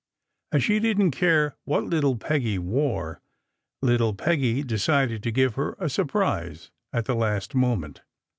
As 0.51 0.63
she 0.63 0.79
didn 0.79 1.11
t 1.11 1.19
care 1.19 1.57
what 1.63 1.83
little 1.83 2.17
Peggy 2.17 2.57
wore, 2.57 3.21
little 3.83 4.15
Peggy 4.15 4.63
decided 4.63 5.21
to 5.21 5.31
give 5.31 5.53
her 5.53 5.75
a 5.77 5.89
surprise 5.91 6.71
at 6.91 7.05
the 7.05 7.13
last 7.13 7.53
moment. 7.53 8.01